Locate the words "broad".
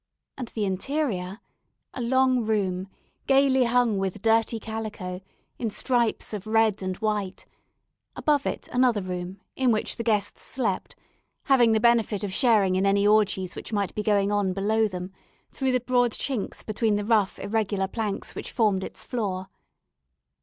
15.79-16.13